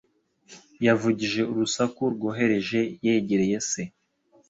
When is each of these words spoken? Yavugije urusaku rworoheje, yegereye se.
Yavugije 0.85 1.41
urusaku 1.51 2.01
rworoheje, 2.13 2.81
yegereye 3.05 3.57
se. 3.69 3.81